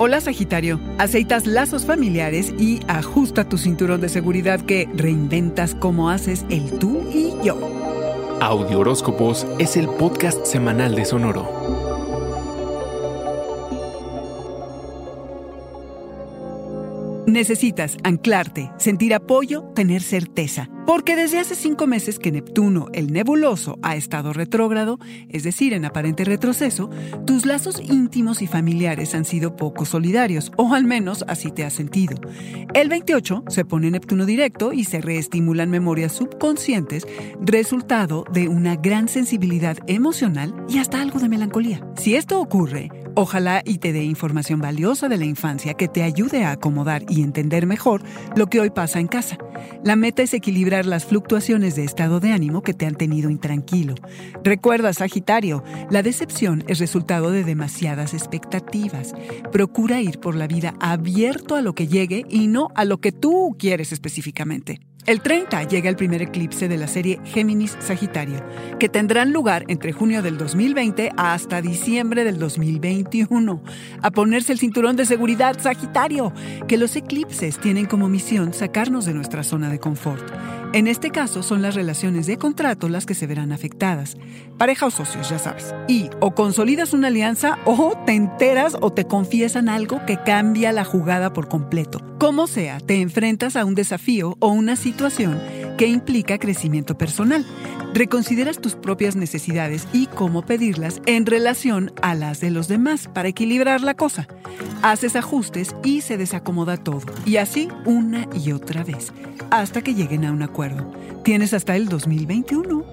[0.00, 6.46] Hola Sagitario, aceitas lazos familiares y ajusta tu cinturón de seguridad que reinventas cómo haces
[6.50, 7.58] el tú y yo.
[8.40, 11.87] Audio Horóscopos es el podcast semanal de Sonoro.
[17.28, 20.70] Necesitas anclarte, sentir apoyo, tener certeza.
[20.86, 24.98] Porque desde hace cinco meses que Neptuno, el nebuloso, ha estado retrógrado,
[25.28, 26.88] es decir, en aparente retroceso,
[27.26, 31.74] tus lazos íntimos y familiares han sido poco solidarios, o al menos así te has
[31.74, 32.18] sentido.
[32.72, 37.06] El 28 se pone Neptuno directo y se reestimulan memorias subconscientes,
[37.42, 41.86] resultado de una gran sensibilidad emocional y hasta algo de melancolía.
[41.98, 42.88] Si esto ocurre,
[43.20, 47.24] Ojalá y te dé información valiosa de la infancia que te ayude a acomodar y
[47.24, 48.00] entender mejor
[48.36, 49.36] lo que hoy pasa en casa.
[49.82, 53.96] La meta es equilibrar las fluctuaciones de estado de ánimo que te han tenido intranquilo.
[54.44, 59.14] Recuerda, Sagitario, la decepción es resultado de demasiadas expectativas.
[59.50, 63.10] Procura ir por la vida abierto a lo que llegue y no a lo que
[63.10, 64.78] tú quieres específicamente.
[65.08, 68.44] El 30 llega el primer eclipse de la serie Géminis-Sagitario,
[68.78, 73.07] que tendrán lugar entre junio del 2020 hasta diciembre del 2021.
[74.02, 76.32] A ponerse el cinturón de seguridad Sagitario,
[76.66, 80.24] que los eclipses tienen como misión sacarnos de nuestra zona de confort.
[80.74, 84.18] En este caso son las relaciones de contrato las que se verán afectadas.
[84.58, 85.74] Pareja o socios, ya sabes.
[85.88, 90.84] Y o consolidas una alianza o te enteras o te confiesan algo que cambia la
[90.84, 92.00] jugada por completo.
[92.18, 95.40] Como sea, te enfrentas a un desafío o una situación
[95.78, 97.46] que implica crecimiento personal.
[97.94, 103.28] Reconsideras tus propias necesidades y cómo pedirlas en relación a las de los demás para
[103.28, 104.28] equilibrar la cosa.
[104.82, 107.00] Haces ajustes y se desacomoda todo.
[107.24, 109.12] Y así una y otra vez,
[109.50, 110.90] hasta que lleguen a un acuerdo.
[111.24, 112.84] Tienes hasta el 2021.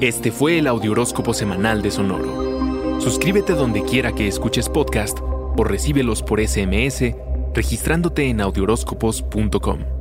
[0.00, 3.00] Este fue el Audioróscopo Semanal de Sonoro.
[3.00, 7.14] Suscríbete donde quiera que escuches podcast o recíbelos por SMS
[7.54, 9.99] registrándote en audioróscopos.com.